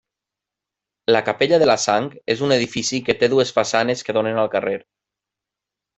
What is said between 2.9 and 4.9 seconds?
que té dues façanes que donen al carrer.